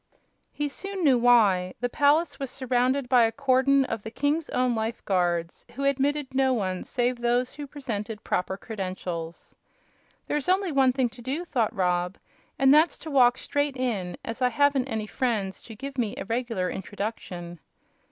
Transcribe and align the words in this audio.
He 0.51 0.67
soon 0.67 1.03
knew 1.03 1.19
why. 1.19 1.75
The 1.79 1.87
palace 1.87 2.39
was 2.39 2.49
surrounded 2.49 3.07
by 3.07 3.21
a 3.23 3.31
cordon 3.31 3.85
of 3.85 4.01
the 4.01 4.09
king's 4.09 4.49
own 4.49 4.73
life 4.73 5.05
guards, 5.05 5.63
who 5.75 5.83
admitted 5.83 6.33
no 6.33 6.53
one 6.53 6.83
save 6.83 7.17
those 7.19 7.53
who 7.53 7.67
presented 7.67 8.23
proper 8.23 8.57
credentials. 8.57 9.55
"There's 10.25 10.49
only 10.49 10.71
one 10.71 10.91
thing 10.91 11.09
to 11.09 11.21
do;" 11.21 11.45
thought 11.45 11.75
Rob, 11.75 12.17
"and 12.57 12.73
that's 12.73 12.97
to 12.97 13.11
walk 13.11 13.37
straight 13.37 13.77
in, 13.77 14.17
as 14.25 14.41
I 14.41 14.49
haven't 14.49 14.87
any 14.89 15.05
friends 15.05 15.61
to 15.61 15.75
give 15.75 15.99
me 15.99 16.15
a 16.17 16.25
regular 16.25 16.67
introduction." 16.71 17.59